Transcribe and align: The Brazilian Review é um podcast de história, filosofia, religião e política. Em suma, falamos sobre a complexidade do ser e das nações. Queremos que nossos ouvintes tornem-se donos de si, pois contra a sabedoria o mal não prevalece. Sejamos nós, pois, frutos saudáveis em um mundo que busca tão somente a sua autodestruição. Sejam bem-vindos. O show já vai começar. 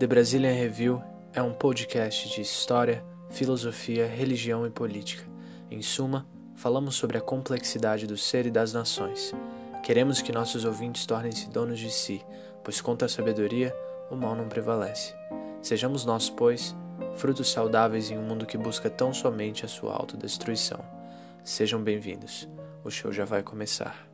The 0.00 0.06
Brazilian 0.06 0.54
Review 0.54 1.02
é 1.34 1.42
um 1.42 1.52
podcast 1.52 2.30
de 2.30 2.40
história, 2.40 3.04
filosofia, 3.28 4.06
religião 4.06 4.66
e 4.66 4.70
política. 4.70 5.24
Em 5.70 5.82
suma, 5.82 6.26
falamos 6.56 6.94
sobre 6.94 7.18
a 7.18 7.20
complexidade 7.20 8.06
do 8.06 8.16
ser 8.16 8.46
e 8.46 8.50
das 8.50 8.72
nações. 8.72 9.34
Queremos 9.82 10.22
que 10.22 10.32
nossos 10.32 10.64
ouvintes 10.64 11.04
tornem-se 11.04 11.50
donos 11.50 11.78
de 11.78 11.90
si, 11.90 12.24
pois 12.64 12.80
contra 12.80 13.04
a 13.04 13.10
sabedoria 13.10 13.76
o 14.10 14.16
mal 14.16 14.34
não 14.34 14.48
prevalece. 14.48 15.14
Sejamos 15.60 16.06
nós, 16.06 16.30
pois, 16.30 16.74
frutos 17.16 17.50
saudáveis 17.50 18.10
em 18.10 18.16
um 18.16 18.22
mundo 18.22 18.46
que 18.46 18.56
busca 18.56 18.88
tão 18.88 19.12
somente 19.12 19.66
a 19.66 19.68
sua 19.68 19.92
autodestruição. 19.92 20.82
Sejam 21.44 21.78
bem-vindos. 21.78 22.48
O 22.82 22.90
show 22.90 23.12
já 23.12 23.26
vai 23.26 23.42
começar. 23.42 24.08